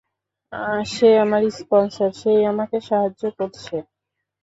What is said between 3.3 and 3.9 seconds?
করা করছে।